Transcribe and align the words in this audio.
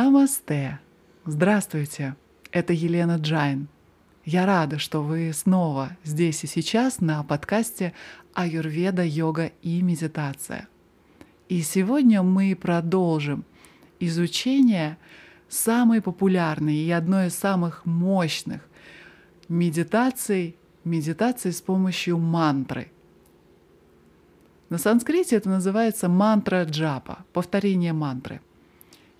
Намасте! 0.00 0.78
Здравствуйте! 1.26 2.14
Это 2.52 2.72
Елена 2.72 3.16
Джайн. 3.16 3.66
Я 4.24 4.46
рада, 4.46 4.78
что 4.78 5.02
вы 5.02 5.32
снова 5.34 5.96
здесь 6.04 6.44
и 6.44 6.46
сейчас 6.46 7.00
на 7.00 7.24
подкасте 7.24 7.94
«Аюрведа, 8.32 9.02
йога 9.02 9.50
и 9.60 9.82
медитация». 9.82 10.68
И 11.48 11.62
сегодня 11.62 12.22
мы 12.22 12.54
продолжим 12.54 13.44
изучение 13.98 14.98
самой 15.48 16.00
популярной 16.00 16.76
и 16.76 16.92
одной 16.92 17.26
из 17.26 17.34
самых 17.34 17.84
мощных 17.84 18.68
медитаций, 19.48 20.54
медитации 20.84 21.50
с 21.50 21.60
помощью 21.60 22.18
мантры. 22.18 22.92
На 24.68 24.78
санскрите 24.78 25.34
это 25.34 25.48
называется 25.48 26.08
мантра 26.08 26.62
джапа, 26.62 27.24
повторение 27.32 27.92
мантры– 27.92 28.40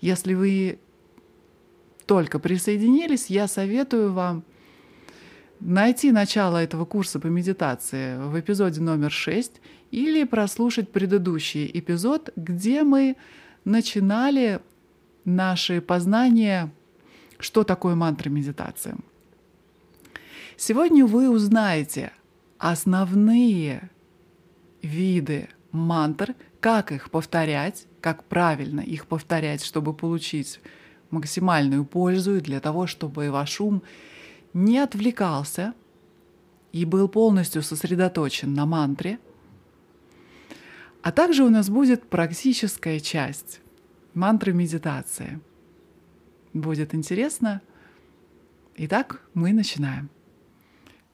если 0.01 0.33
вы 0.33 0.79
только 2.05 2.39
присоединились, 2.39 3.27
я 3.27 3.47
советую 3.47 4.13
вам 4.13 4.43
найти 5.59 6.11
начало 6.11 6.57
этого 6.57 6.85
курса 6.85 7.19
по 7.19 7.27
медитации 7.27 8.17
в 8.17 8.39
эпизоде 8.39 8.81
номер 8.81 9.11
6 9.11 9.61
или 9.91 10.23
прослушать 10.23 10.91
предыдущий 10.91 11.69
эпизод, 11.73 12.31
где 12.35 12.83
мы 12.83 13.17
начинали 13.65 14.61
наши 15.25 15.81
познания, 15.81 16.71
что 17.39 17.63
такое 17.63 17.95
мантра 17.95 18.29
медитации. 18.29 18.95
Сегодня 20.57 21.05
вы 21.05 21.29
узнаете 21.29 22.11
основные 22.57 23.89
виды 24.81 25.49
мантр, 25.71 26.35
как 26.59 26.91
их 26.91 27.09
повторять, 27.09 27.87
как 28.01 28.23
правильно 28.23 28.81
их 28.81 29.07
повторять, 29.07 29.63
чтобы 29.63 29.93
получить 29.93 30.59
максимальную 31.09 31.85
пользу 31.85 32.37
и 32.37 32.41
для 32.41 32.59
того, 32.59 32.87
чтобы 32.87 33.31
ваш 33.31 33.59
ум 33.61 33.81
не 34.53 34.77
отвлекался 34.77 35.73
и 36.71 36.85
был 36.85 37.07
полностью 37.07 37.63
сосредоточен 37.63 38.53
на 38.53 38.65
мантре. 38.65 39.19
А 41.01 41.11
также 41.11 41.43
у 41.43 41.49
нас 41.49 41.69
будет 41.69 42.09
практическая 42.09 42.99
часть 42.99 43.61
мантры 44.13 44.53
медитации. 44.53 45.39
Будет 46.53 46.93
интересно. 46.93 47.61
Итак, 48.75 49.21
мы 49.33 49.53
начинаем. 49.53 50.09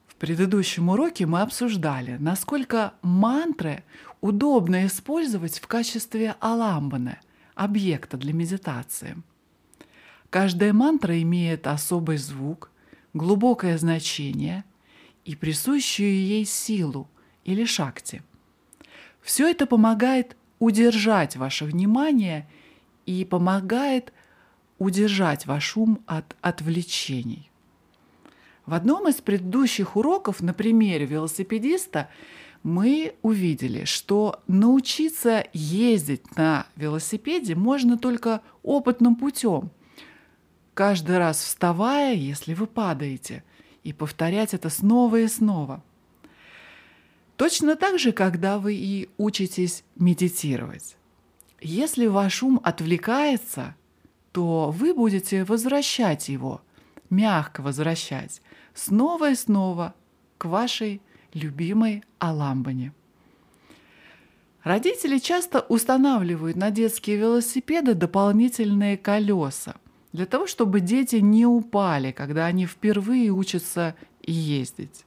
В 0.08 0.16
предыдущем 0.16 0.88
уроке 0.88 1.26
мы 1.26 1.42
обсуждали, 1.42 2.16
насколько 2.18 2.94
мантры 3.02 3.84
удобно 4.20 4.86
использовать 4.86 5.58
в 5.58 5.66
качестве 5.66 6.36
аламбаны, 6.40 7.18
объекта 7.54 8.16
для 8.16 8.32
медитации. 8.32 9.16
Каждая 10.30 10.72
мантра 10.72 11.20
имеет 11.22 11.66
особый 11.66 12.16
звук, 12.16 12.70
глубокое 13.14 13.78
значение 13.78 14.64
и 15.24 15.34
присущую 15.34 16.14
ей 16.14 16.44
силу 16.44 17.08
или 17.44 17.64
шакти. 17.64 18.22
Все 19.22 19.48
это 19.48 19.66
помогает 19.66 20.36
удержать 20.58 21.36
ваше 21.36 21.64
внимание 21.64 22.48
и 23.06 23.24
помогает 23.24 24.12
удержать 24.78 25.46
ваш 25.46 25.76
ум 25.76 26.00
от 26.06 26.36
отвлечений. 26.40 27.50
В 28.66 28.74
одном 28.74 29.08
из 29.08 29.16
предыдущих 29.16 29.96
уроков 29.96 30.42
на 30.42 30.52
примере 30.52 31.06
велосипедиста 31.06 32.08
мы 32.66 33.14
увидели, 33.22 33.84
что 33.84 34.42
научиться 34.48 35.46
ездить 35.52 36.36
на 36.36 36.66
велосипеде 36.74 37.54
можно 37.54 37.96
только 37.96 38.42
опытным 38.64 39.14
путем. 39.14 39.70
Каждый 40.74 41.18
раз 41.18 41.38
вставая, 41.44 42.14
если 42.14 42.54
вы 42.54 42.66
падаете, 42.66 43.44
и 43.84 43.92
повторять 43.92 44.52
это 44.52 44.68
снова 44.68 45.20
и 45.20 45.28
снова. 45.28 45.84
Точно 47.36 47.76
так 47.76 48.00
же, 48.00 48.10
когда 48.10 48.58
вы 48.58 48.74
и 48.74 49.08
учитесь 49.16 49.84
медитировать. 49.94 50.96
Если 51.60 52.08
ваш 52.08 52.42
ум 52.42 52.60
отвлекается, 52.64 53.76
то 54.32 54.72
вы 54.72 54.92
будете 54.92 55.44
возвращать 55.44 56.28
его, 56.28 56.62
мягко 57.10 57.60
возвращать, 57.60 58.42
снова 58.74 59.30
и 59.30 59.36
снова 59.36 59.94
к 60.36 60.46
вашей 60.46 61.00
любимой 61.36 62.02
Аламбане. 62.18 62.92
Родители 64.64 65.18
часто 65.18 65.60
устанавливают 65.60 66.56
на 66.56 66.70
детские 66.70 67.18
велосипеды 67.18 67.94
дополнительные 67.94 68.96
колеса 68.96 69.76
для 70.12 70.26
того, 70.26 70.46
чтобы 70.46 70.80
дети 70.80 71.16
не 71.16 71.46
упали, 71.46 72.10
когда 72.10 72.46
они 72.46 72.66
впервые 72.66 73.30
учатся 73.30 73.94
ездить. 74.22 75.04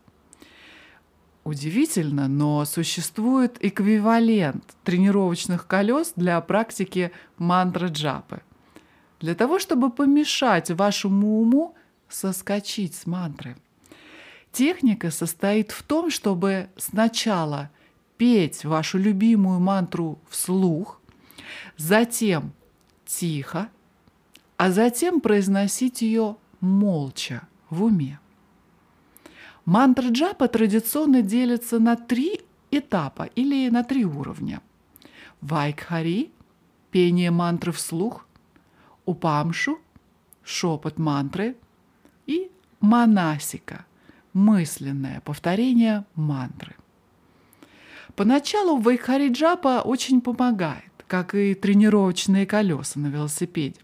Удивительно, 1.43 2.27
но 2.27 2.63
существует 2.63 3.57
эквивалент 3.59 4.63
тренировочных 4.83 5.67
колес 5.67 6.13
для 6.15 6.39
практики 6.41 7.11
мантры 7.37 7.87
джапы. 7.87 8.41
Для 9.19 9.35
того, 9.35 9.57
чтобы 9.59 9.89
помешать 9.89 10.69
вашему 10.71 11.41
уму 11.41 11.75
соскочить 12.07 12.95
с 12.95 13.05
мантры– 13.05 13.57
Техника 14.59 15.09
состоит 15.09 15.71
в 15.71 15.83
том, 15.83 16.11
чтобы 16.11 16.67
сначала 16.75 17.69
петь 18.17 18.65
вашу 18.65 18.97
любимую 18.97 19.61
мантру 19.61 20.19
вслух, 20.27 20.99
затем 21.77 22.51
тихо, 23.05 23.69
а 24.57 24.71
затем 24.71 25.21
произносить 25.21 26.01
ее 26.01 26.35
молча 26.59 27.47
в 27.69 27.85
уме. 27.85 28.19
Мантра 29.63 30.09
джапа 30.09 30.49
традиционно 30.49 31.21
делится 31.21 31.79
на 31.79 31.95
три 31.95 32.41
этапа 32.69 33.29
или 33.35 33.69
на 33.69 33.85
три 33.85 34.03
уровня. 34.03 34.61
Вайкхари– 35.39 36.33
пение 36.91 37.31
мантры 37.31 37.71
вслух, 37.71 38.27
Упамшу– 39.05 39.79
шепот 40.43 40.99
мантры 40.99 41.55
и 42.25 42.51
Манасика– 42.81 43.85
мысленное 44.33 45.21
повторение 45.21 46.05
мантры. 46.15 46.75
Поначалу 48.15 48.77
Вайхариджапа 48.77 49.81
очень 49.81 50.21
помогает, 50.21 50.91
как 51.07 51.35
и 51.35 51.53
тренировочные 51.53 52.45
колеса 52.45 52.99
на 52.99 53.07
велосипеде. 53.07 53.79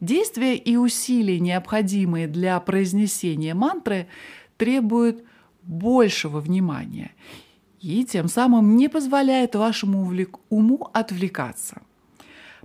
Действия 0.00 0.56
и 0.56 0.76
усилия, 0.76 1.38
необходимые 1.40 2.26
для 2.26 2.58
произнесения 2.60 3.54
мантры, 3.54 4.06
требуют 4.56 5.22
большего 5.62 6.40
внимания 6.40 7.12
и 7.80 8.04
тем 8.04 8.28
самым 8.28 8.76
не 8.76 8.88
позволяет 8.88 9.54
вашему 9.54 10.10
уму 10.48 10.88
отвлекаться. 10.92 11.82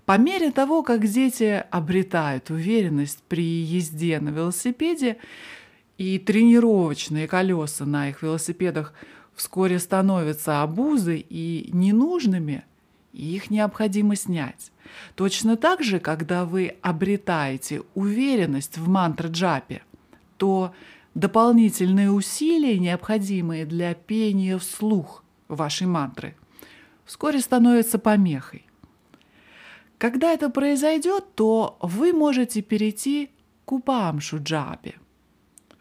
По 0.06 0.18
мере 0.18 0.52
того, 0.52 0.84
как 0.84 1.08
дети 1.08 1.64
обретают 1.72 2.50
уверенность 2.52 3.24
при 3.28 3.44
езде 3.44 4.20
на 4.20 4.30
велосипеде, 4.30 5.18
и 5.98 6.20
тренировочные 6.20 7.28
колеса 7.28 7.86
на 7.86 8.10
их 8.10 8.22
велосипедах 8.22 8.94
вскоре 9.34 9.80
становятся 9.80 10.62
обузой 10.62 11.26
и 11.28 11.70
ненужными, 11.74 12.66
и 13.14 13.36
их 13.36 13.50
необходимо 13.50 14.16
снять. 14.16 14.72
Точно 15.16 15.58
так 15.58 15.84
же, 15.84 16.00
когда 16.00 16.46
вы 16.46 16.76
обретаете 16.82 17.82
уверенность 17.96 18.78
в 18.78 18.88
мантра-джапе, 18.88 19.82
то 20.38 20.74
дополнительные 21.16 22.12
усилия, 22.12 22.78
необходимые 22.78 23.66
для 23.66 23.94
пения 23.94 24.58
вслух 24.58 25.24
вашей 25.48 25.88
мантры, 25.88 26.36
вскоре 27.06 27.40
становятся 27.40 28.00
помехой. 28.00 28.66
Когда 29.98 30.34
это 30.34 30.50
произойдет, 30.50 31.36
то 31.36 31.78
вы 31.82 32.12
можете 32.12 32.62
перейти 32.62 33.32
к 33.64 33.72
упамшу 33.72 34.40
джапе– 34.44 34.96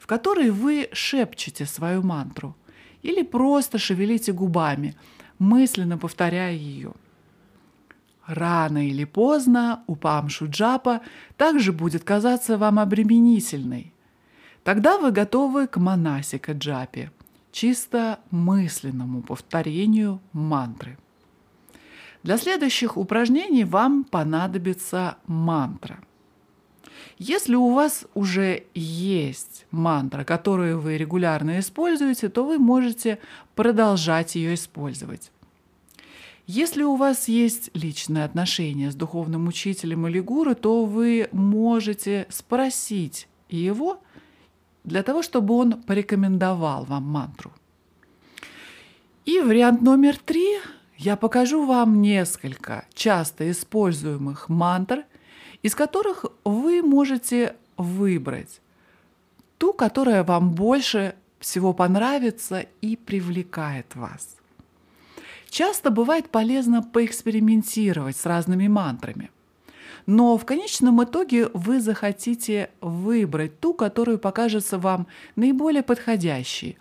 в 0.04 0.06
которой 0.06 0.50
вы 0.50 0.90
шепчете 0.92 1.64
свою 1.64 2.02
мантру 2.02 2.54
или 3.00 3.22
просто 3.22 3.78
шевелите 3.78 4.34
губами, 4.34 4.94
мысленно 5.38 5.96
повторяя 5.96 6.52
ее. 6.52 6.92
Рано 8.26 8.86
или 8.86 9.04
поздно 9.04 9.82
упам 9.86 10.28
шуджапа 10.28 11.00
также 11.38 11.72
будет 11.72 12.04
казаться 12.04 12.58
вам 12.58 12.80
обременительной. 12.80 13.94
Тогда 14.62 14.98
вы 14.98 15.10
готовы 15.10 15.68
к 15.68 15.78
манасика 15.78 16.52
джапе, 16.52 17.10
чисто 17.50 18.20
мысленному 18.30 19.22
повторению 19.22 20.20
мантры. 20.34 20.98
Для 22.22 22.36
следующих 22.36 22.98
упражнений 22.98 23.64
вам 23.64 24.04
понадобится 24.04 25.16
мантра– 25.26 25.98
если 27.18 27.54
у 27.54 27.72
вас 27.72 28.06
уже 28.14 28.64
есть 28.74 29.66
мантра, 29.70 30.24
которую 30.24 30.80
вы 30.80 30.96
регулярно 30.96 31.60
используете, 31.60 32.28
то 32.28 32.44
вы 32.44 32.58
можете 32.58 33.18
продолжать 33.54 34.34
ее 34.34 34.54
использовать. 34.54 35.30
Если 36.46 36.82
у 36.82 36.96
вас 36.96 37.28
есть 37.28 37.70
личные 37.72 38.24
отношения 38.24 38.90
с 38.90 38.94
духовным 38.94 39.48
учителем 39.48 40.06
или 40.06 40.20
гуру, 40.20 40.54
то 40.54 40.84
вы 40.84 41.28
можете 41.32 42.26
спросить 42.28 43.28
его 43.48 43.98
для 44.84 45.02
того, 45.02 45.22
чтобы 45.22 45.54
он 45.54 45.82
порекомендовал 45.82 46.84
вам 46.84 47.04
мантру. 47.04 47.52
И 49.24 49.40
вариант 49.40 49.80
номер 49.80 50.18
три. 50.18 50.58
Я 50.98 51.16
покажу 51.16 51.64
вам 51.64 52.02
несколько 52.02 52.84
часто 52.92 53.50
используемых 53.50 54.50
мантр, 54.50 55.04
из 55.64 55.74
которых 55.74 56.26
вы 56.44 56.82
можете 56.82 57.56
выбрать 57.78 58.60
ту, 59.56 59.72
которая 59.72 60.22
вам 60.22 60.50
больше 60.50 61.14
всего 61.40 61.72
понравится 61.72 62.66
и 62.82 62.96
привлекает 62.96 63.96
вас. 63.96 64.36
Часто 65.48 65.90
бывает 65.90 66.28
полезно 66.28 66.82
поэкспериментировать 66.82 68.16
с 68.16 68.26
разными 68.26 68.68
мантрами. 68.68 69.30
Но 70.04 70.36
в 70.36 70.44
конечном 70.44 71.02
итоге 71.02 71.48
вы 71.54 71.80
захотите 71.80 72.70
выбрать 72.82 73.58
ту, 73.58 73.72
которая 73.72 74.18
покажется 74.18 74.78
вам 74.78 75.06
наиболее 75.34 75.82
подходящей. 75.82 76.76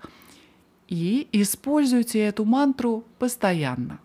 И 0.90 1.30
используйте 1.32 2.20
эту 2.20 2.44
мантру 2.44 3.06
постоянно. 3.18 4.02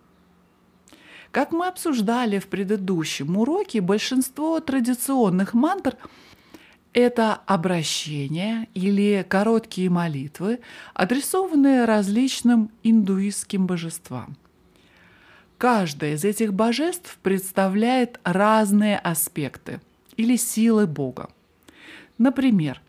Как 1.30 1.52
мы 1.52 1.66
обсуждали 1.66 2.38
в 2.38 2.48
предыдущем 2.48 3.36
уроке, 3.36 3.80
большинство 3.80 4.60
традиционных 4.60 5.54
мантр– 5.54 5.96
это 6.92 7.34
обращения 7.46 8.68
или 8.74 9.24
короткие 9.28 9.90
молитвы, 9.90 10.60
адресованные 10.94 11.84
различным 11.84 12.70
индуистским 12.82 13.66
божествам– 13.66 14.36
Каждое 15.58 16.14
из 16.14 16.24
этих 16.24 16.54
божеств 16.54 17.18
представляет 17.20 18.20
разные 18.22 18.96
аспекты 18.96 19.80
или 20.16 20.36
силы 20.36 20.86
Бога. 20.86 21.30
Например, 22.16 22.80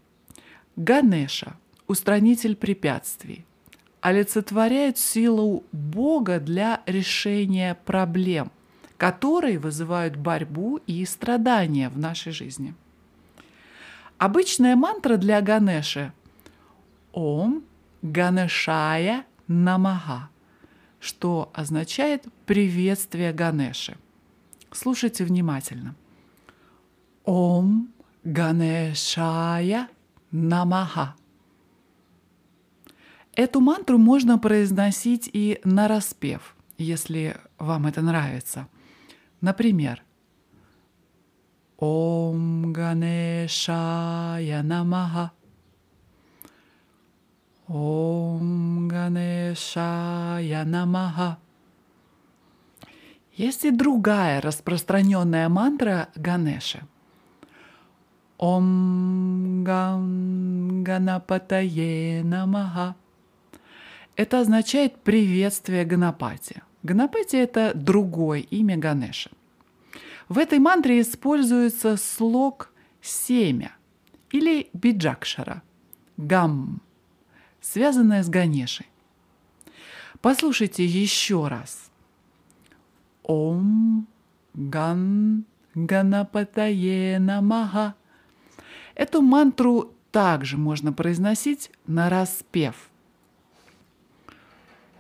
Ганеша, 0.75 1.57
устранитель 1.87 2.55
препятствий, 2.55 3.43
олицетворяет 4.01 4.97
силу 4.97 5.63
Бога 5.71 6.39
для 6.39 6.81
решения 6.85 7.77
проблем, 7.85 8.51
которые 8.97 9.59
вызывают 9.59 10.15
борьбу 10.15 10.79
и 10.87 11.05
страдания 11.05 11.89
в 11.89 11.97
нашей 11.97 12.31
жизни. 12.31 12.73
Обычная 14.17 14.75
мантра 14.75 15.17
для 15.17 15.41
Ганеши– 15.41 16.11
Ом 17.13 17.63
Ганешая 18.01 19.25
Намага– 19.47 20.29
что 20.99 21.49
означает 21.53 22.25
приветствие 22.45 23.31
Ганеши. 23.33 23.97
Слушайте 24.71 25.23
внимательно. 25.23 25.95
Ом 27.25 27.89
Ганешая 28.23 29.87
Намаха. 30.31 31.15
Эту 33.35 33.61
мантру 33.61 33.97
можно 33.97 34.37
произносить 34.37 35.29
и 35.31 35.59
на 35.63 35.87
распев, 35.87 36.55
если 36.77 37.37
вам 37.57 37.87
это 37.87 38.01
нравится. 38.01 38.67
Например, 39.41 40.03
Ом 41.77 42.73
Ганешая 42.73 44.61
Намаха. 44.63 45.31
Ом 47.67 48.87
Ганешая 48.89 50.65
Намаха. 50.65 51.37
Есть 53.33 53.63
и 53.63 53.71
другая 53.71 54.41
распространенная 54.41 55.47
мантра 55.47 56.09
Ганеши. 56.15 56.81
Ом 58.37 59.63
Ган 59.63 60.83
Ганапатае 60.83 62.23
Намаха. 62.25 62.97
Это 64.19 64.41
означает 64.41 64.97
приветствие 64.97 65.85
Ганапати. 65.85 66.61
Ганапати– 66.83 67.37
это 67.37 67.71
другое 67.73 68.41
имя 68.41 68.75
Ганеши. 68.75 69.31
В 70.27 70.37
этой 70.37 70.59
мантре 70.59 70.99
используется 70.99 71.95
слог 71.95 72.73
«семя» 73.01 73.71
или 74.29 74.69
биджакшара– 74.73 75.63
гам 76.17 76.81
связанное 77.61 78.21
с 78.21 78.27
Ганешей. 78.27 78.87
Послушайте 80.19 80.83
еще 80.85 81.47
раз. 81.47 81.89
Ом 83.23 84.05
Ган 84.53 85.45
Ганапатае 85.75 87.19
Намаха. 87.19 87.95
Эту 88.95 89.21
мантру 89.21 89.93
также 90.11 90.57
можно 90.57 90.91
произносить 90.91 91.71
на 91.87 92.09
распев. 92.09 92.88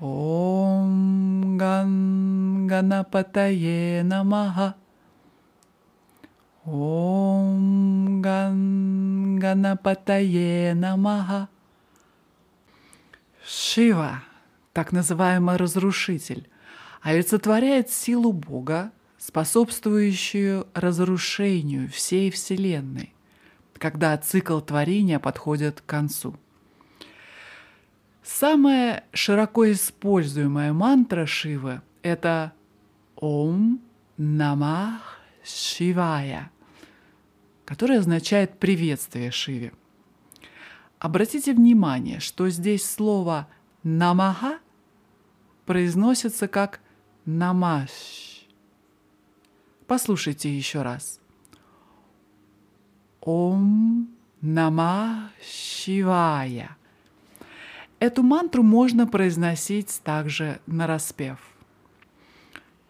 Ом 0.01 1.57
Ган 1.57 2.67
Ганапатае 2.67 4.01
Намаха. 4.03 4.75
Ом 6.63 8.21
Ган 8.21 9.39
Ганапатае 9.39 10.73
Намаха. 10.73 11.49
Шива, 13.45 14.23
так 14.71 14.93
называемый 14.93 15.57
разрушитель, 15.57 16.47
олицетворяет 17.01 17.89
силу 17.89 18.31
Бога, 18.31 18.91
способствующую 19.17 20.67
разрушению 20.73 21.89
всей 21.89 22.31
Вселенной, 22.31 23.13
когда 23.77 24.17
цикл 24.17 24.61
творения 24.61 25.19
подходит 25.19 25.81
к 25.81 25.85
концу. 25.85 26.37
Самая 28.23 29.05
широко 29.13 29.71
используемая 29.71 30.73
мантра 30.73 31.25
Шивы– 31.25 31.81
это 32.03 32.53
Ом 33.15 33.81
Намах 34.17 35.19
Шивая, 35.43 36.51
которая 37.65 37.99
означает 37.99 38.59
приветствие 38.59 39.31
Шиве. 39.31 39.73
Обратите 40.99 41.53
внимание, 41.53 42.19
что 42.19 42.49
здесь 42.49 42.85
слово 42.85 43.47
«намаха» 43.83 44.59
произносится 45.65 46.47
как 46.47 46.81
«намаш». 47.25 48.45
Послушайте 49.87 50.55
еще 50.55 50.83
раз. 50.83 51.19
Ом 53.21 54.09
Нама 54.41 55.31
Шивая. 55.41 56.77
Эту 57.99 58.23
мантру 58.23 58.63
можно 58.63 59.05
произносить 59.07 60.01
также 60.03 60.61
на 60.65 60.87
распев. 60.87 61.37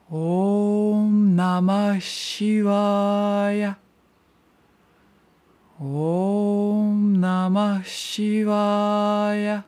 Ом 0.08 1.36
Нама 1.36 2.00
Шивая. 2.00 3.78
Ом 5.80 7.14
Намах 7.14 7.88
Шивая. 7.88 9.66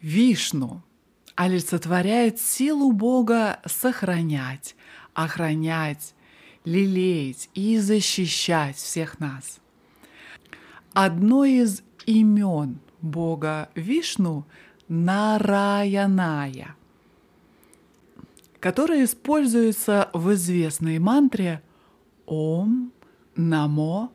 Вишну 0.00 0.82
олицетворяет 1.36 2.40
силу 2.40 2.92
Бога 2.92 3.60
сохранять, 3.66 4.74
охранять, 5.14 6.14
лелеять 6.64 7.50
и 7.54 7.78
защищать 7.78 8.76
всех 8.76 9.20
нас. 9.20 9.60
Одно 10.92 11.44
из 11.44 11.82
имен 12.06 12.78
Бога 13.00 13.70
Вишну– 13.74 14.44
Нараяная, 14.92 16.74
которое 18.58 19.04
используется 19.04 20.10
в 20.12 20.32
известной 20.32 20.98
мантре 20.98 21.62
Ом 22.26 22.92
Намо 23.36 24.10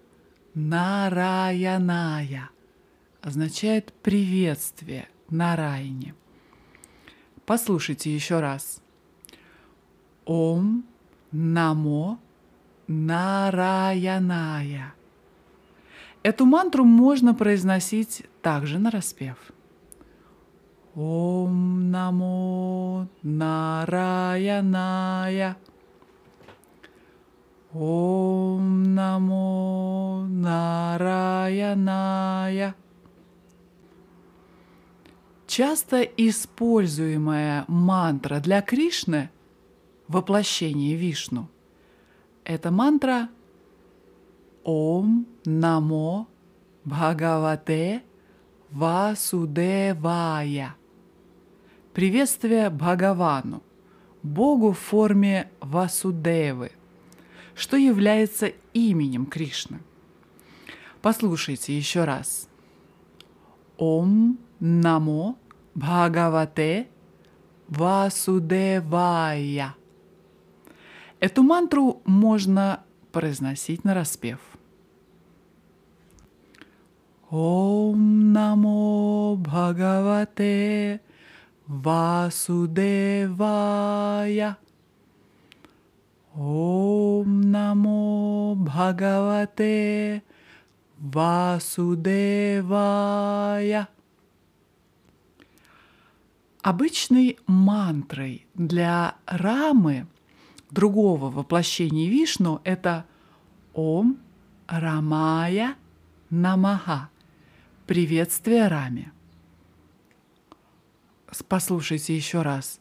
Нараяная 0.53 2.49
означает 3.21 3.93
приветствие 4.03 5.07
на 5.29 5.55
райне. 5.55 6.13
Послушайте 7.45 8.13
еще 8.13 8.41
раз. 8.41 8.81
Ом 10.25 10.83
Намо 11.31 12.19
Нараяная. 12.87 13.33
Эту 16.25 16.45
мантру 16.47 16.83
можно 16.85 17.35
произносить 17.35 18.23
также 18.41 18.79
на 18.79 18.89
распев. 18.89 19.37
Ом 20.95 21.91
Намо 21.91 23.07
Нараяная. 23.21 24.65
Ом 27.71 28.95
намо 28.95 30.25
нараяная. 30.27 31.85
Часто 35.45 36.01
используемая 36.01 37.65
мантра 37.67 38.39
для 38.39 38.63
Кришны– 38.63 39.29
воплощение 40.07 40.95
Вишну. 40.95 41.49
Это 42.45 42.71
мантра 42.71 43.29
Ом 44.63 45.27
Намо 45.45 46.27
Бхагавате 46.85 48.03
Васудевая. 48.71 50.75
Приветствие 51.93 52.69
Бхагавану, 52.69 53.61
Богу 54.23 54.71
в 54.71 54.79
форме 54.79 55.51
Васудевы, 55.61 56.71
что 57.53 57.77
является 57.77 58.53
именем 58.73 59.27
Кришны. 59.27 59.79
Послушайте 61.01 61.77
еще 61.77 62.05
раз. 62.05 62.49
Ом 63.77 64.39
Намо 64.59 65.37
Бхагавате 65.75 66.87
Васудевая. 67.67 69.75
Эту 71.19 71.43
мантру 71.43 72.01
можно 72.05 72.83
произносить 73.11 73.83
на 73.83 73.93
распев. 73.93 74.39
Ом 77.31 78.33
Намо 78.33 79.35
Бхагавате 79.35 81.01
Васудевая. 81.65 82.67
Ом 86.35 87.41
Намо 87.41 88.55
Бхагавате 88.55 90.21
Васудевая. 90.99 92.05
Обычной 96.61 97.37
мантрой 97.47 98.45
для 98.53 99.15
Рамы, 99.25 100.07
другого 100.69 101.31
воплощения 101.31 102.07
Вишну, 102.09 102.61
это 102.63 103.05
Ом 103.73 104.19
Рамая 104.67 105.75
Намаха. 106.29 107.09
Приветствие 107.87 108.67
Раме. 108.67 109.11
Послушайте 111.47 112.15
еще 112.15 112.41
раз. 112.41 112.79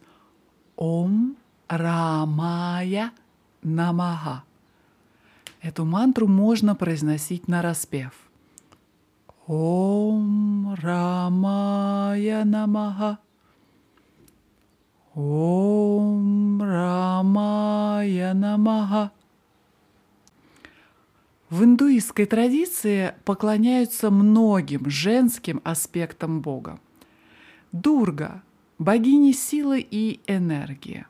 Ом 0.76 1.36
Рамая 1.68 3.12
Намаха. 3.62 4.44
Эту 5.60 5.84
мантру 5.84 6.26
можно 6.26 6.74
произносить 6.74 7.48
на 7.48 7.60
распев. 7.60 8.14
Ом 9.46 10.74
Рамая 10.80 12.44
Намаха. 12.46 13.18
Ом 15.14 16.62
Рамая 16.62 18.32
Намаха. 18.32 19.12
В 21.54 21.62
индуистской 21.62 22.26
традиции 22.26 23.14
поклоняются 23.24 24.10
многим 24.10 24.90
женским 24.90 25.60
аспектам 25.62 26.40
Бога. 26.40 26.80
Дурга– 27.70 28.42
богиня 28.78 29.32
силы 29.32 29.78
и 29.88 30.20
энергии. 30.26 31.06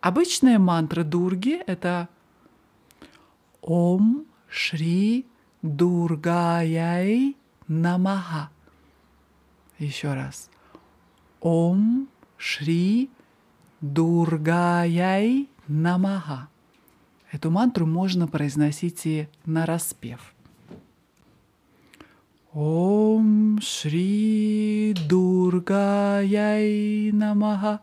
Обычная 0.00 0.58
мантра 0.58 1.04
Дурги– 1.04 1.62
это 1.68 2.08
Ом 3.60 4.26
Шри 4.48 5.26
Дургаяй 5.62 7.36
Намаха. 7.68 8.50
Еще 9.78 10.12
раз. 10.12 10.50
Ом 11.40 12.08
Шри 12.36 13.10
Дургаяй 13.80 15.48
Намаха. 15.68 16.48
Эту 17.32 17.50
мантру 17.50 17.86
можно 17.86 18.28
произносить 18.28 19.06
и 19.06 19.28
на 19.44 19.66
распев. 19.66 20.34
Ом 22.52 23.60
Шри 23.60 24.94
Дургаяй 25.08 27.10
Намаха. 27.12 27.80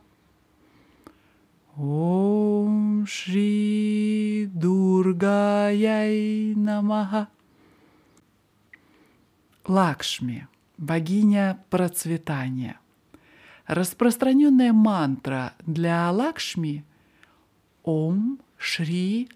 Ом 1.75 3.05
Шри 3.07 4.49
Дургаяй 4.53 6.53
Намаха. 6.55 7.27
Лакшми, 9.65 10.47
богиня 10.77 11.59
процветания– 11.69 12.79
Распространенная 13.69 14.73
мантра 14.73 15.53
для 15.63 16.09
Лакшми 16.09 16.83
Ом 17.83 18.39
Шри 18.57 19.29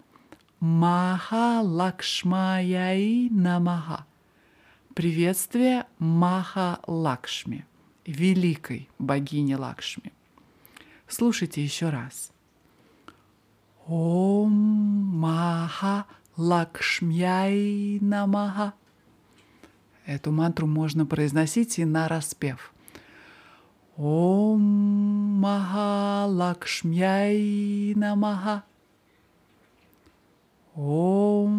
Маха 0.66 1.60
Лакшмаяй 1.60 3.28
Намаха. 3.30 4.06
Приветствие 4.94 5.84
Маха 5.98 6.80
Лакшми, 6.86 7.66
великой 8.06 8.88
богини 8.98 9.56
Лакшми. 9.56 10.14
Слушайте 11.06 11.62
еще 11.62 11.90
раз. 11.90 12.32
Ом 13.86 14.52
Маха 14.52 16.06
Лакшмяй 16.38 17.98
Намаха. 18.00 18.72
Эту 20.06 20.32
мантру 20.32 20.66
можно 20.66 21.04
произносить 21.04 21.78
и 21.78 21.84
на 21.84 22.08
распев– 22.08 22.72
Ом 23.98 24.62
Махалакшмяй 25.42 26.32
Намаха. 27.94 28.64
Ом 30.76 31.52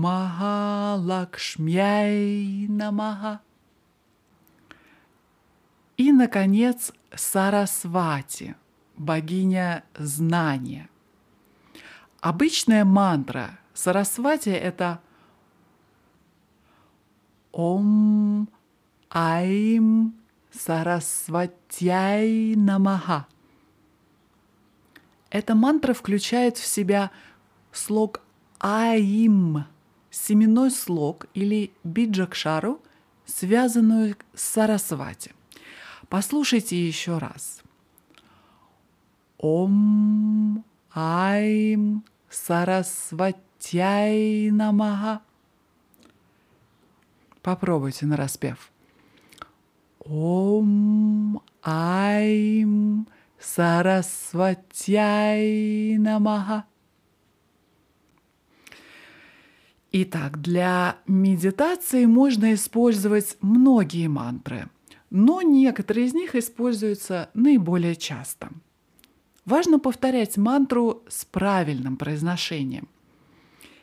Махалакшмяй 0.00 2.68
Намаха. 2.68 3.40
И, 5.96 6.12
наконец, 6.12 6.92
Сарасвати, 7.12 8.54
богиня 8.96 9.82
знания. 9.96 10.88
Обычная 12.20 12.84
мантра 12.84 13.58
Сарасвати– 13.74 14.50
это 14.52 15.00
Ом 17.50 18.48
Айм 19.10 20.14
Сарасватяй 20.52 22.54
Намаха. 22.54 23.26
Эта 25.30 25.56
мантра 25.56 25.92
включает 25.92 26.56
в 26.56 26.64
себя 26.64 27.10
слог 27.72 28.20
Аим, 28.60 29.64
семенной 30.10 30.70
слог 30.70 31.26
или 31.34 31.70
биджакшару, 31.84 32.80
связанную 33.24 34.16
с 34.34 34.42
Сарасвати. 34.42 35.32
Послушайте 36.08 36.76
еще 36.86 37.18
раз. 37.18 37.62
Ом 39.38 40.64
Айм 40.92 42.04
Сарасватяй 42.28 43.40
Намаха. 44.50 45.20
Попробуйте 47.42 48.06
на 48.06 48.16
распев. 48.16 48.72
Ом 50.00 51.42
Айм 51.62 53.06
Сарасватяй 53.38 54.58
Намаха. 55.98 56.64
Итак, 59.90 60.42
для 60.42 60.98
медитации 61.06 62.04
можно 62.04 62.52
использовать 62.52 63.38
многие 63.40 64.06
мантры, 64.08 64.68
но 65.08 65.40
некоторые 65.40 66.06
из 66.06 66.14
них 66.14 66.34
используются 66.34 67.30
наиболее 67.32 67.96
часто. 67.96 68.50
Важно 69.46 69.78
повторять 69.78 70.36
мантру 70.36 71.02
с 71.08 71.24
правильным 71.24 71.96
произношением. 71.96 72.86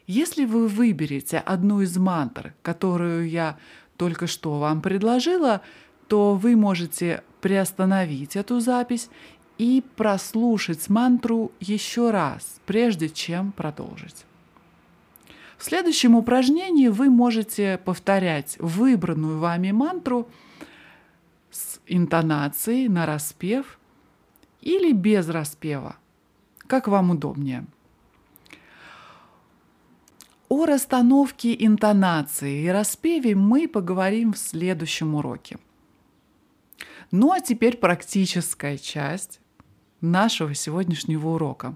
Если 0.05 0.45
вы 0.45 0.67
выберете 0.67 1.39
одну 1.39 1.81
из 1.81 1.97
мантр, 1.97 2.53
которую 2.61 3.27
я 3.27 3.57
только 3.97 4.27
что 4.27 4.59
вам 4.59 4.83
предложила, 4.83 5.61
то 6.07 6.35
вы 6.35 6.55
можете 6.55 7.23
приостановить 7.41 8.35
эту 8.35 8.59
запись 8.59 9.09
и 9.57 9.83
прослушать 9.95 10.87
мантру 10.87 11.51
еще 11.59 12.11
раз, 12.11 12.61
прежде 12.67 13.09
чем 13.09 13.51
продолжить. 13.51 14.25
В 15.65 15.67
следующем 15.67 16.13
упражнении 16.13 16.89
вы 16.89 17.09
можете 17.09 17.79
повторять 17.79 18.55
выбранную 18.59 19.39
вами 19.39 19.71
мантру 19.71 20.29
с 21.49 21.79
интонацией 21.87 22.87
на 22.87 23.07
распев 23.07 23.79
или 24.61 24.91
без 24.91 25.27
распева, 25.27 25.95
как 26.67 26.87
вам 26.87 27.09
удобнее. 27.09 27.65
О 30.49 30.67
расстановке 30.67 31.55
интонации 31.65 32.65
и 32.65 32.67
распеве 32.67 33.33
мы 33.33 33.67
поговорим 33.67 34.33
в 34.33 34.37
следующем 34.37 35.15
уроке. 35.15 35.57
Ну 37.09 37.31
а 37.31 37.39
теперь 37.39 37.77
практическая 37.77 38.77
часть 38.77 39.39
нашего 39.99 40.53
сегодняшнего 40.53 41.29
урока. 41.29 41.75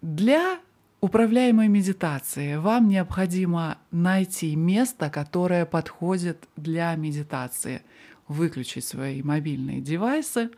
Для 0.00 0.58
управляемой 1.02 1.66
медитации 1.66 2.56
вам 2.56 2.88
необходимо 2.88 3.78
найти 3.90 4.56
место, 4.56 5.10
которое 5.10 5.66
подходит 5.66 6.48
для 6.56 6.94
медитации. 6.94 7.82
Выключить 8.28 8.86
свои 8.86 9.20
мобильные 9.22 9.80
девайсы 9.82 10.50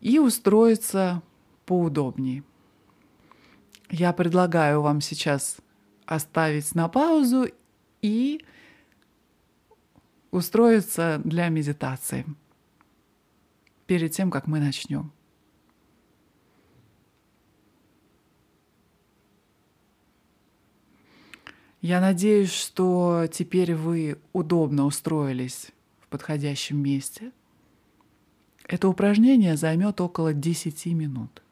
и 0.00 0.18
устроиться 0.18 1.22
поудобнее. 1.64 2.42
Я 3.90 4.12
предлагаю 4.12 4.80
вам 4.80 5.00
сейчас 5.00 5.58
оставить 6.06 6.74
на 6.74 6.88
паузу 6.88 7.46
и 8.00 8.44
устроиться 10.30 11.20
для 11.24 11.50
медитации 11.50 12.24
перед 13.86 14.12
тем, 14.12 14.30
как 14.30 14.46
мы 14.46 14.60
начнем. 14.60 15.12
Я 21.80 22.00
надеюсь, 22.00 22.52
что 22.52 23.26
теперь 23.30 23.74
вы 23.74 24.18
удобно 24.32 24.84
устроились 24.84 25.70
в 26.00 26.08
подходящем 26.08 26.82
месте. 26.82 27.32
Это 28.64 28.88
упражнение 28.88 29.56
займет 29.56 30.00
около 30.00 30.32
10 30.32 30.86
минут. 30.86 31.42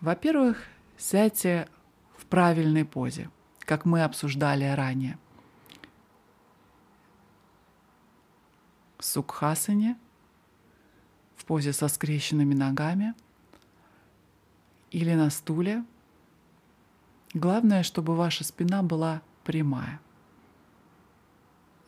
Во-первых, 0.00 0.64
сядьте 0.96 1.68
в 2.16 2.24
правильной 2.24 2.86
позе, 2.86 3.28
как 3.60 3.84
мы 3.84 4.02
обсуждали 4.02 4.64
ранее. 4.64 5.18
В 8.96 9.04
сукхасане, 9.04 9.98
в 11.36 11.44
позе 11.44 11.74
со 11.74 11.88
скрещенными 11.88 12.54
ногами 12.54 13.14
или 14.90 15.12
на 15.12 15.28
стуле. 15.28 15.84
Главное, 17.34 17.82
чтобы 17.82 18.16
ваша 18.16 18.44
спина 18.44 18.82
была 18.82 19.22
прямая. 19.44 20.00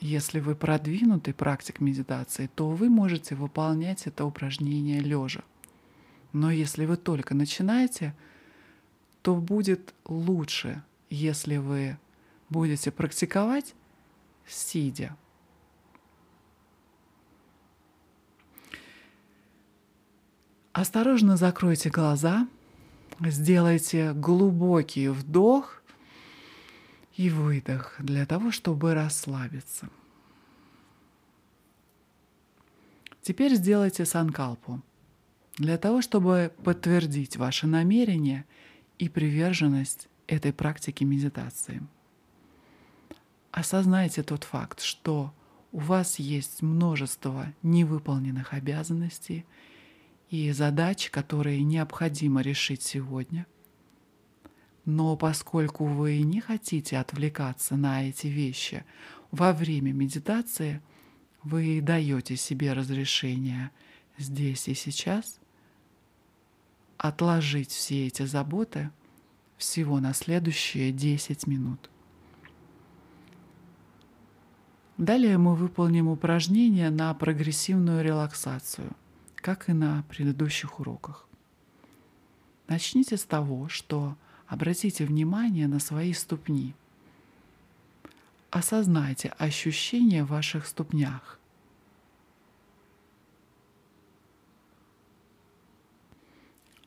Если 0.00 0.40
вы 0.40 0.54
продвинутый 0.54 1.34
практик 1.34 1.80
медитации, 1.80 2.48
то 2.54 2.70
вы 2.70 2.88
можете 2.88 3.34
выполнять 3.34 4.06
это 4.06 4.24
упражнение 4.24 5.00
лежа. 5.00 5.42
Но 6.32 6.50
если 6.50 6.86
вы 6.86 6.96
только 6.96 7.34
начинаете, 7.34 8.14
то 9.22 9.36
будет 9.36 9.94
лучше, 10.04 10.82
если 11.10 11.56
вы 11.56 11.98
будете 12.48 12.90
практиковать 12.90 13.74
сидя. 14.46 15.16
Осторожно 20.72 21.36
закройте 21.36 21.90
глаза, 21.90 22.48
сделайте 23.20 24.12
глубокий 24.12 25.08
вдох 25.08 25.82
и 27.16 27.30
выдох 27.30 27.96
для 27.98 28.26
того, 28.26 28.50
чтобы 28.50 28.94
расслабиться. 28.94 29.88
Теперь 33.22 33.54
сделайте 33.54 34.04
санкалпу– 34.04 34.80
для 35.58 35.78
того, 35.78 36.02
чтобы 36.02 36.52
подтвердить 36.64 37.36
ваше 37.36 37.66
намерение 37.66 38.44
и 38.98 39.08
приверженность 39.08 40.08
этой 40.26 40.52
практике 40.52 41.04
медитации. 41.04 41.82
Осознайте 43.50 44.22
тот 44.22 44.44
факт, 44.44 44.80
что 44.80 45.32
у 45.72 45.78
вас 45.78 46.18
есть 46.18 46.62
множество 46.62 47.52
невыполненных 47.62 48.54
обязанностей 48.54 49.44
и 50.32 50.50
задач, 50.52 51.10
которые 51.10 51.62
необходимо 51.62 52.40
решить 52.40 52.80
сегодня. 52.80 53.46
Но 54.86 55.14
поскольку 55.14 55.84
вы 55.84 56.22
не 56.22 56.40
хотите 56.40 56.96
отвлекаться 56.96 57.76
на 57.76 58.08
эти 58.08 58.28
вещи 58.28 58.86
во 59.30 59.52
время 59.52 59.92
медитации, 59.92 60.80
вы 61.42 61.82
даете 61.82 62.36
себе 62.36 62.72
разрешение 62.72 63.70
здесь 64.16 64.68
и 64.68 64.74
сейчас 64.74 65.38
отложить 66.96 67.70
все 67.70 68.06
эти 68.06 68.22
заботы 68.22 68.90
всего 69.58 70.00
на 70.00 70.14
следующие 70.14 70.92
10 70.92 71.46
минут. 71.46 71.90
Далее 74.96 75.36
мы 75.36 75.54
выполним 75.54 76.08
упражнение 76.08 76.88
на 76.88 77.12
прогрессивную 77.12 78.02
релаксацию, 78.02 78.92
как 79.42 79.68
и 79.68 79.72
на 79.72 80.04
предыдущих 80.08 80.80
уроках. 80.80 81.26
Начните 82.68 83.16
с 83.16 83.24
того, 83.24 83.68
что 83.68 84.16
обратите 84.46 85.04
внимание 85.04 85.68
на 85.68 85.80
свои 85.80 86.12
ступни. 86.14 86.74
Осознайте 88.50 89.28
ощущения 89.38 90.24
в 90.24 90.28
ваших 90.28 90.66
ступнях. 90.66 91.38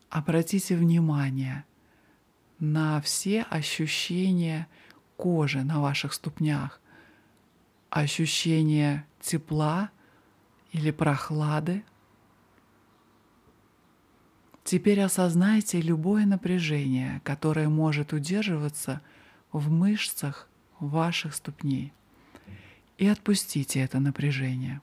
Обратите 0.10 0.78
внимание 0.78 1.66
на 2.60 3.02
все 3.02 3.42
ощущения 3.42 4.68
кожи 5.18 5.62
на 5.64 5.82
ваших 5.82 6.14
ступнях, 6.14 6.80
ощущение 7.90 9.06
тепла 9.20 9.90
или 10.72 10.92
прохлады. 10.92 11.84
Теперь 14.66 15.00
осознайте 15.02 15.80
любое 15.80 16.26
напряжение, 16.26 17.22
которое 17.24 17.70
может 17.70 18.14
удерживаться 18.14 19.00
в 19.52 19.70
мышцах 19.70 20.50
ваших 20.80 21.36
ступней. 21.36 21.94
И 22.98 23.06
отпустите 23.06 23.80
это 23.82 24.00
напряжение. 24.00 24.82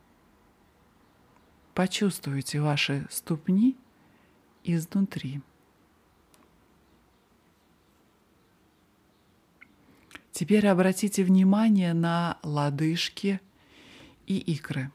Почувствуйте 1.74 2.60
ваши 2.60 3.08
ступни 3.10 3.76
изнутри. 4.62 5.40
Теперь 10.30 10.68
обратите 10.68 11.24
внимание 11.24 11.92
на 11.92 12.38
лодыжки 12.44 13.40
и 14.28 14.38
икры. 14.38 14.92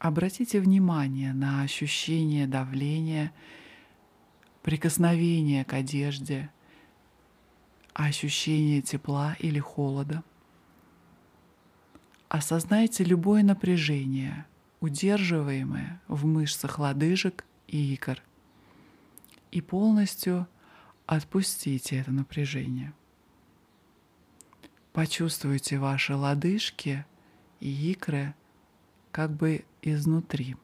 Обратите 0.00 0.60
внимание 0.60 1.34
на 1.34 1.60
ощущение 1.60 2.46
давления, 2.46 3.34
прикосновение 4.62 5.62
к 5.66 5.74
одежде, 5.74 6.48
ощущение 7.92 8.80
тепла 8.80 9.36
или 9.38 9.58
холода. 9.58 10.24
Осознайте 12.30 13.04
любое 13.04 13.42
напряжение, 13.42 14.46
удерживаемое 14.80 16.00
в 16.08 16.24
мышцах 16.24 16.78
лодыжек 16.78 17.44
и 17.66 17.92
икр. 17.92 18.22
И 19.50 19.60
полностью 19.60 20.48
отпустите 21.04 21.96
это 21.96 22.10
напряжение. 22.10 22.94
Почувствуйте 24.94 25.78
ваши 25.78 26.14
лодыжки 26.16 27.04
и 27.60 27.68
икры 27.92 28.34
как 29.12 29.32
бы 29.32 29.64
изнутри. 29.82 30.56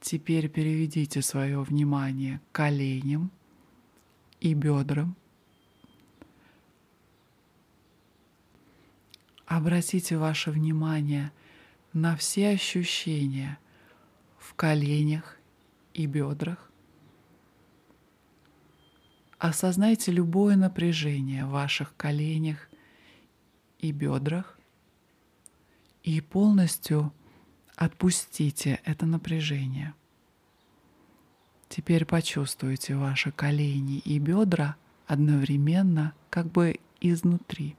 Теперь 0.00 0.48
переведите 0.48 1.22
свое 1.22 1.60
внимание 1.60 2.40
коленям 2.52 3.30
и 4.40 4.54
бедрам– 4.54 5.16
Обратите 9.48 10.18
ваше 10.18 10.50
внимание 10.50 11.32
на 11.94 12.16
все 12.16 12.50
ощущения 12.50 13.58
в 14.38 14.52
коленях 14.52 15.38
и 15.94 16.04
бедрах. 16.04 16.70
Осознайте 19.38 20.12
любое 20.12 20.54
напряжение 20.54 21.46
в 21.46 21.50
ваших 21.50 21.96
коленях 21.96 22.68
и 23.78 23.90
бедрах 23.90 24.57
и 26.08 26.22
полностью 26.22 27.12
отпустите 27.76 28.80
это 28.86 29.04
напряжение. 29.04 29.92
Теперь 31.68 32.06
почувствуйте 32.06 32.96
ваши 32.96 33.30
колени 33.30 33.98
и 33.98 34.18
бедра 34.18 34.76
одновременно 35.06 36.14
как 36.30 36.46
бы 36.46 36.76
изнутри. 37.02 37.76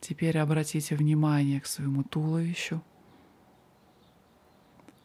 Теперь 0.00 0.38
обратите 0.38 0.96
внимание 0.96 1.60
к 1.60 1.66
своему 1.66 2.02
туловищу. 2.02 2.82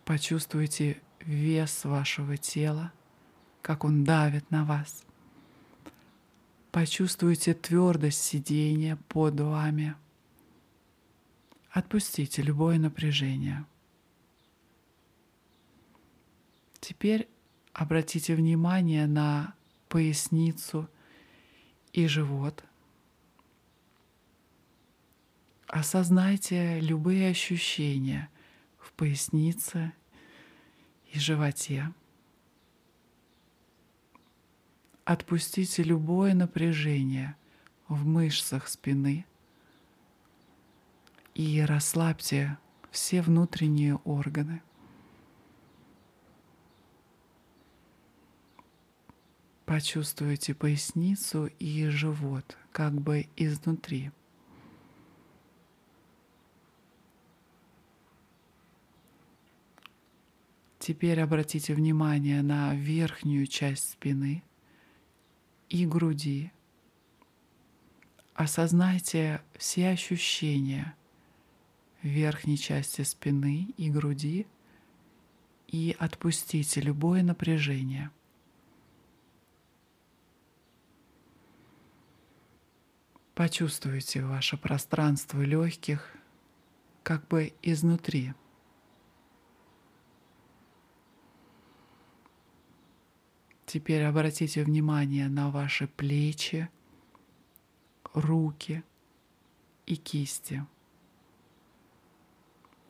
Почувствуйте 0.06 1.02
вес 1.20 1.84
вашего 1.84 2.38
тела, 2.38 2.94
как 3.62 3.84
он 3.84 4.06
давит 4.06 4.50
на 4.50 4.64
вас. 4.64 5.04
Почувствуйте 6.72 7.54
твердость 7.54 8.22
сидения 8.22 8.98
под 9.10 9.40
вами. 9.42 9.96
Отпустите 11.70 12.42
любое 12.42 12.80
напряжение. 12.80 13.66
Теперь 16.80 17.28
обратите 17.74 18.36
внимание 18.36 19.06
на 19.06 19.54
поясницу 19.90 20.90
и 21.92 22.08
живот. 22.08 22.64
Осознайте 25.68 26.80
любые 26.80 27.30
ощущения 27.32 28.30
в 28.78 28.94
пояснице 28.94 29.92
и 31.12 31.20
животе. 31.20 31.92
Отпустите 35.04 35.82
любое 35.82 36.34
напряжение 36.36 37.36
в 37.88 38.06
мышцах 38.06 38.68
спины 38.68 39.26
и 41.34 41.62
расслабьте 41.62 42.58
все 42.92 43.22
внутренние 43.22 43.96
органы. 43.96 44.62
Почувствуйте 49.66 50.54
поясницу 50.54 51.48
и 51.48 51.88
живот 51.88 52.58
как 52.72 52.94
бы 52.94 53.28
изнутри. 53.38 54.12
Теперь 60.78 61.22
обратите 61.22 61.74
внимание 61.74 62.42
на 62.42 62.76
верхнюю 62.76 63.48
часть 63.48 63.92
спины 63.92 64.44
и 65.72 65.86
груди. 65.88 66.52
Осознайте 68.34 69.42
все 69.58 69.90
ощущения 69.90 70.96
верхней 72.02 72.58
части 72.58 73.04
спины 73.04 73.74
и 73.78 73.90
груди 73.90 74.48
и 75.68 75.96
отпустите 75.98 76.82
любое 76.82 77.24
напряжение. 77.24 78.12
Почувствуйте 83.34 84.24
ваше 84.26 84.58
пространство 84.58 85.42
легких 85.42 86.14
как 87.02 87.26
бы 87.30 87.54
изнутри. 87.62 88.34
Теперь 93.72 94.04
обратите 94.04 94.66
внимание 94.66 95.30
на 95.30 95.50
ваши 95.50 95.88
плечи, 95.88 96.68
руки 98.14 98.84
и 99.86 99.96
кисти. 99.96 100.68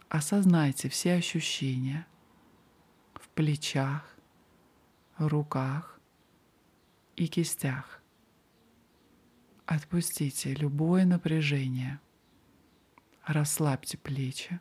Осознайте 0.09 0.89
все 0.89 1.13
ощущения 1.13 2.07
в 3.13 3.29
плечах, 3.29 4.17
руках 5.19 5.99
и 7.15 7.27
кистях. 7.27 8.01
Отпустите 9.67 10.55
любое 10.55 11.05
напряжение. 11.05 11.99
Расслабьте 13.23 13.99
плечи. 13.99 14.59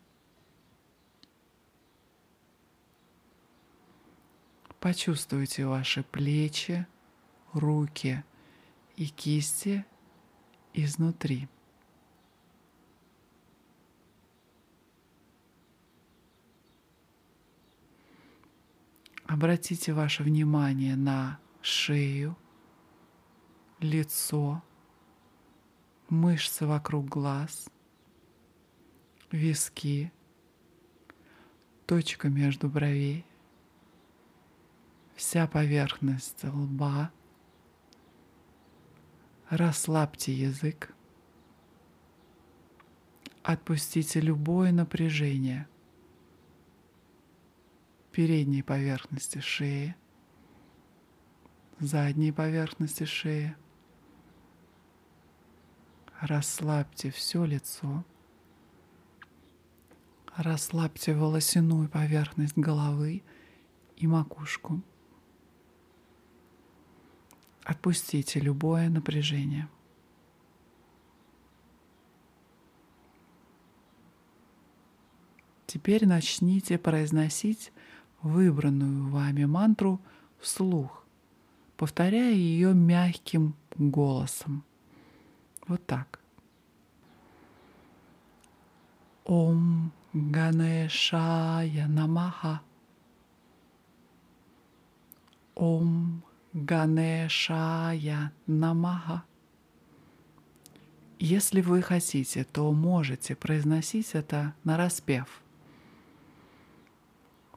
Почувствуйте 4.81 5.67
ваши 5.67 6.03
плечи, 6.03 6.87
руки 7.53 8.23
и 8.97 9.09
кисти 9.09 9.85
изнутри. 10.73 11.49
Обратите 19.27 19.93
ваше 19.93 20.23
внимание 20.23 20.97
на 20.97 21.39
шею, 21.61 22.35
лицо, 23.81 24.63
мышцы 26.09 26.67
вокруг 26.67 27.07
глаз, 27.07 27.69
виски, 29.31 30.11
точка 31.87 32.31
между 32.31 32.69
бровей 32.71 33.30
вся 35.21 35.47
поверхность 35.47 36.45
лба. 36.45 37.13
Расслабьте 39.51 40.33
язык. 40.33 40.95
Отпустите 43.43 44.21
любое 44.21 44.73
напряжение 44.73 45.69
передней 48.13 48.63
поверхности 48.63 49.41
шеи, 49.41 49.95
задней 51.79 52.33
поверхности 52.33 53.05
шеи. 53.05 53.55
Расслабьте 56.23 57.11
все 57.11 57.45
лицо. 57.45 58.07
Расслабьте 60.35 61.15
волосяную 61.15 61.91
поверхность 61.91 62.57
головы 62.57 63.23
и 63.97 64.07
макушку. 64.07 64.83
Отпустите 67.71 68.41
любое 68.41 68.89
напряжение. 68.89 69.69
Теперь 75.69 76.05
начните 76.05 76.79
произносить 76.79 77.73
выбранную 78.23 79.09
вами 79.11 79.45
мантру 79.45 80.01
вслух, 80.41 81.05
повторяя 81.77 82.33
ее 82.33 82.75
мягким 82.75 83.55
голосом. 83.77 84.65
Вот 85.69 85.87
так. 85.87 86.19
Ом 89.27 89.93
Ганешая 90.13 91.87
Намаха. 91.87 92.63
Ом 95.55 96.25
Ганешая 96.53 98.33
Намаха. 98.49 99.23
Если 101.21 101.61
вы 101.61 101.81
хотите, 101.81 102.43
то 102.43 102.73
можете 102.73 103.37
произносить 103.37 104.15
это 104.15 104.55
на 104.65 104.77
распев. 104.77 105.43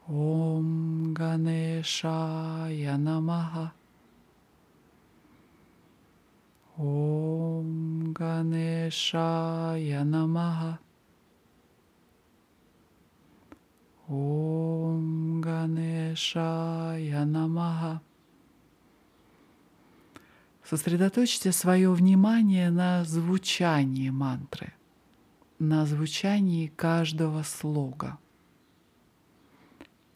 Ом 0.06 1.14
Ганешая 1.16 2.98
Намаха. 2.98 3.74
Ом 6.78 8.14
Ганешая 8.14 10.04
Намаха. 10.04 10.78
Ом 14.08 15.42
Ганешая 15.42 17.26
Намаха. 17.26 18.02
Сосредоточьте 20.74 21.52
свое 21.52 21.92
внимание 21.92 22.72
на 22.72 23.06
звучании 23.06 24.10
мантры, 24.10 24.74
на 25.60 25.86
звучании 25.86 26.66
каждого 26.66 27.44
слога. 27.44 28.18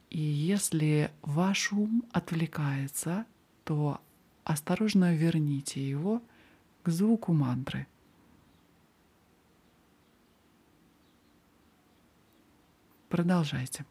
И 0.09 0.19
если 0.19 1.11
ваш 1.21 1.71
ум 1.71 2.03
отвлекается, 2.11 3.27
то 3.65 4.01
осторожно 4.45 5.13
верните 5.13 5.87
его 5.87 6.23
к 6.81 6.89
звуку 6.89 7.33
мантры. 7.33 7.85
Продолжайте. 13.09 13.85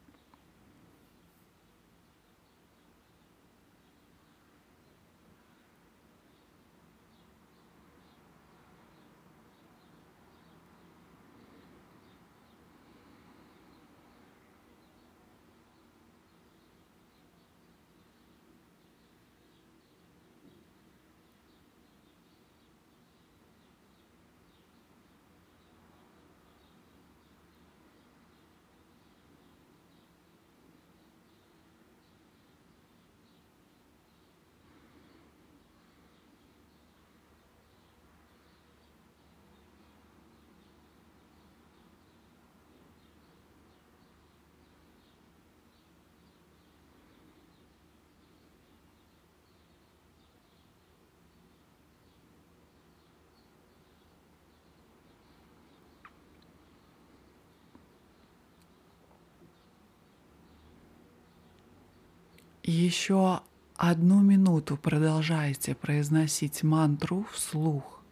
Еще 62.69 63.43
одну 63.77 64.21
минуту 64.21 64.77
продолжайте 64.77 65.77
произносить 65.77 66.65
мантру 66.65 67.25
вслух, 67.31 68.03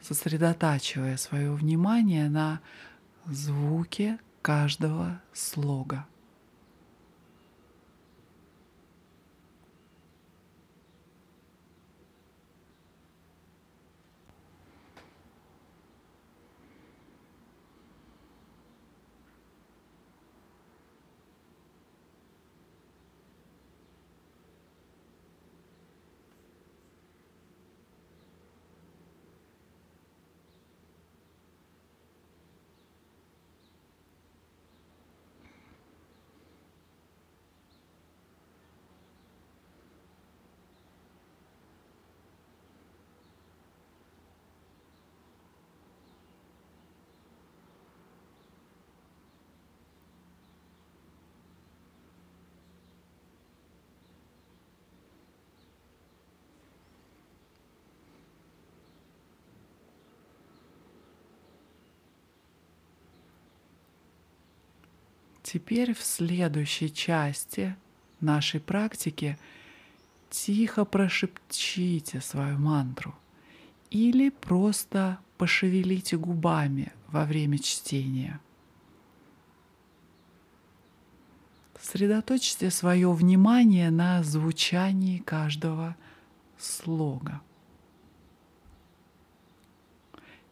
сосредотачивая 0.00 1.16
свое 1.16 1.50
внимание 1.50 2.28
на 2.28 2.60
звуке 3.26 4.20
каждого 4.40 5.20
слога. 5.32 6.06
Теперь 65.42 65.94
в 65.94 66.02
следующей 66.02 66.92
части 66.92 67.76
нашей 68.20 68.60
практики 68.60 69.38
тихо 70.28 70.84
прошепчите 70.84 72.20
свою 72.20 72.58
мантру 72.58 73.14
или 73.90 74.28
просто 74.28 75.18
пошевелите 75.38 76.16
губами 76.18 76.92
во 77.08 77.24
время 77.24 77.58
чтения. 77.58 78.38
Сосредоточьте 81.80 82.70
свое 82.70 83.10
внимание 83.10 83.90
на 83.90 84.22
звучании 84.22 85.18
каждого 85.18 85.96
слога. 86.58 87.40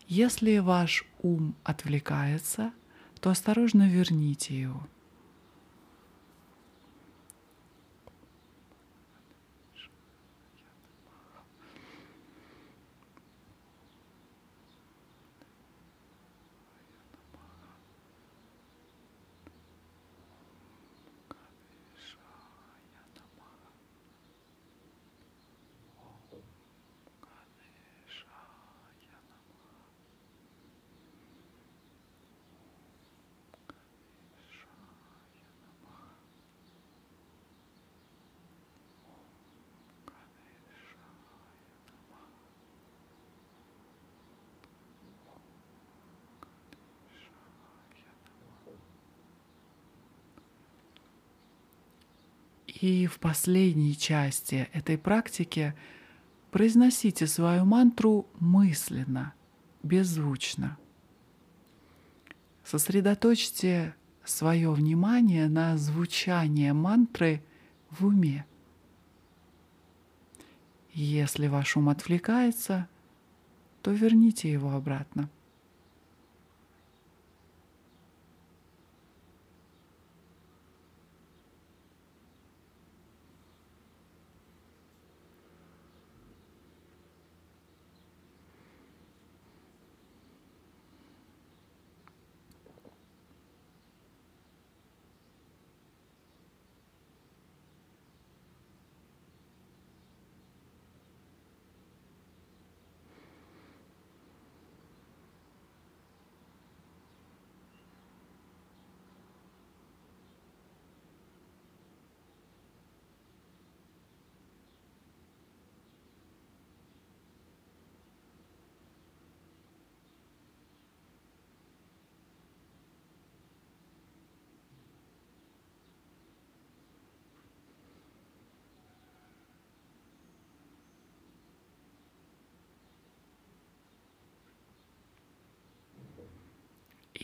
Если 0.06 0.56
ваш 0.58 1.04
ум 1.20 1.54
отвлекается– 1.64 2.72
то 3.18 3.30
осторожно 3.30 3.88
верните 3.88 4.58
его. 4.58 4.80
И 52.80 53.06
в 53.06 53.18
последней 53.18 53.96
части 53.96 54.68
этой 54.72 54.96
практики 54.96 55.74
произносите 56.52 57.26
свою 57.26 57.64
мантру 57.64 58.26
мысленно, 58.38 59.34
беззвучно. 59.82 60.78
Сосредоточьте 62.64 63.96
свое 64.24 64.70
внимание 64.70 65.48
на 65.48 65.76
звучание 65.76 66.72
мантры 66.72 67.42
в 67.90 68.06
уме. 68.06 68.46
Если 70.92 71.48
ваш 71.48 71.76
ум 71.76 71.88
отвлекается, 71.88 72.88
то 73.82 73.90
верните 73.90 74.52
его 74.52 74.72
обратно. 74.72 75.30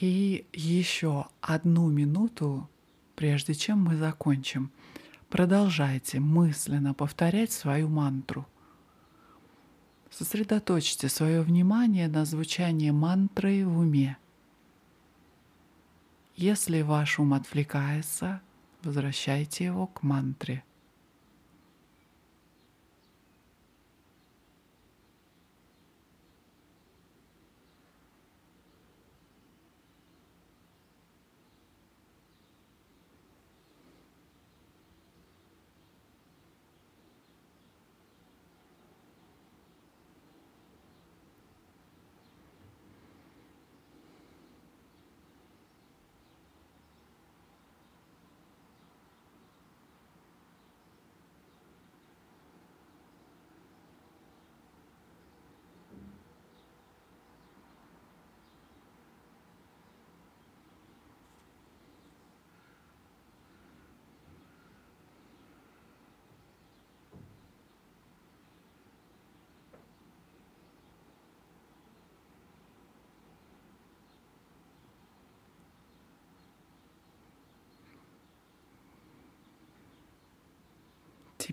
И 0.07 0.45
еще 0.53 1.29
одну 1.41 1.89
минуту, 1.89 2.69
прежде 3.17 3.55
чем 3.55 3.85
мы 3.85 3.97
закончим, 3.97 4.71
продолжайте 5.31 6.21
мысленно 6.21 6.93
повторять 6.93 7.53
свою 7.53 7.89
мантру. 7.89 8.47
Сосредоточьте 10.11 11.09
свое 11.09 11.41
внимание 11.41 12.07
на 12.09 12.27
звучании 12.27 12.91
мантры 12.91 13.65
в 13.65 13.79
уме. 13.79 14.19
Если 16.37 16.83
ваш 16.83 17.19
ум 17.19 17.33
отвлекается, 17.33 18.43
возвращайте 18.83 19.65
его 19.65 19.87
к 19.87 20.03
мантре– 20.03 20.65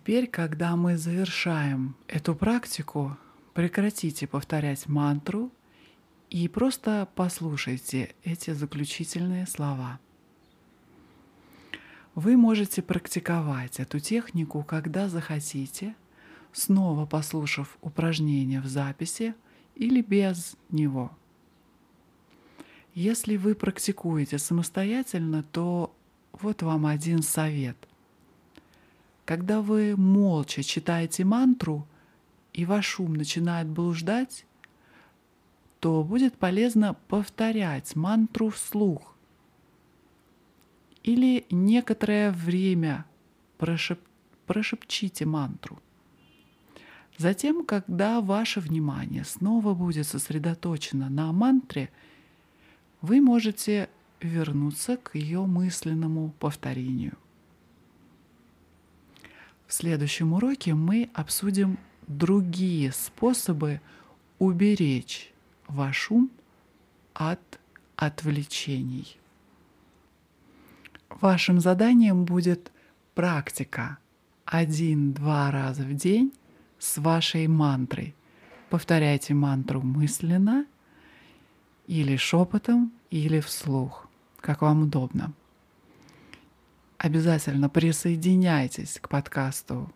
Теперь, 0.02 0.26
когда 0.26 0.76
мы 0.76 0.98
завершаем 0.98 1.96
эту 2.08 2.34
практику, 2.34 3.18
прекратите 3.54 4.26
повторять 4.26 4.88
мантру 4.88 5.52
и 6.32 6.48
просто 6.48 7.08
послушайте 7.14 8.16
эти 8.24 8.50
заключительные 8.50 9.46
слова. 9.46 10.00
Вы 12.16 12.36
можете 12.36 12.82
практиковать 12.82 13.80
эту 13.80 14.00
технику, 14.00 14.64
когда 14.64 15.08
захотите, 15.08 15.96
снова 16.52 17.06
послушав 17.06 17.78
упражнение 17.82 18.60
в 18.60 18.66
записи 18.66 19.36
или 19.76 20.02
без 20.02 20.58
него. 20.72 21.12
Если 22.96 23.38
вы 23.38 23.54
практикуете 23.54 24.40
самостоятельно, 24.40 25.44
то 25.44 25.96
вот 26.34 26.64
вам 26.64 26.88
один 26.88 27.22
совет. 27.22 27.78
Когда 29.26 29.62
вы 29.62 29.96
молча 29.96 30.64
читаете 30.64 31.24
мантру, 31.24 31.88
и 32.54 32.66
ваш 32.66 33.00
ум 33.00 33.14
начинает 33.14 33.68
блуждать, 33.68 34.46
то 35.80 36.04
будет 36.04 36.38
полезно 36.38 36.96
повторять 37.08 37.96
мантру 37.96 38.50
вслух 38.50 39.16
или 41.04 41.46
некоторое 41.50 42.32
время 42.32 43.06
прошеп... 43.58 44.00
прошепчите 44.46 45.26
мантру. 45.26 45.80
Затем, 47.18 47.66
когда 47.66 48.22
ваше 48.22 48.60
внимание 48.60 49.24
снова 49.24 49.74
будет 49.74 50.08
сосредоточено 50.08 51.10
на 51.10 51.32
мантре, 51.32 51.90
вы 53.02 53.22
можете 53.22 53.90
вернуться 54.22 54.98
к 54.98 55.16
ее 55.16 55.46
мысленному 55.46 56.34
повторению. 56.40 57.18
В 59.72 59.74
следующем 59.74 60.34
уроке 60.34 60.74
мы 60.74 61.10
обсудим 61.14 61.78
другие 62.06 62.92
способы 62.92 63.80
уберечь 64.38 65.32
ваш 65.70 66.12
ум 66.12 66.30
от 67.14 67.40
отвлечений. 67.96 69.18
Вашим 71.08 71.62
заданием 71.62 72.26
будет 72.26 72.70
практика 73.16 73.98
один-два 74.44 75.50
раза 75.52 75.84
в 75.84 75.94
день 75.94 76.34
с 76.78 76.98
вашей 76.98 77.48
мантрой. 77.48 78.14
Повторяйте 78.70 79.34
мантру 79.34 79.82
мысленно 79.82 80.66
или 81.88 82.18
шепотом, 82.18 82.92
или 83.10 83.40
вслух, 83.40 84.10
как 84.42 84.64
вам 84.64 84.82
удобно. 84.82 85.32
Обязательно 87.02 87.68
присоединяйтесь 87.68 89.00
к 89.02 89.10
подкасту 89.10 89.92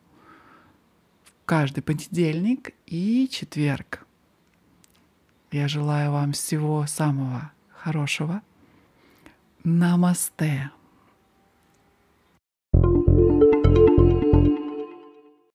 каждый 1.46 1.84
понедельник 1.84 2.74
и 2.88 3.30
четверг. 3.32 4.08
Я 5.52 5.68
желаю 5.68 6.12
вам 6.14 6.32
всего 6.32 6.88
самого 6.88 7.52
хорошего. 7.70 8.42
Намасте. 9.64 10.72